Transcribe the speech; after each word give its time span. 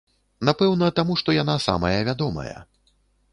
Напэўна, 0.47 0.87
таму 0.99 1.17
што 1.23 1.35
яна 1.35 1.55
самая 1.67 1.93
вядомая. 2.09 2.57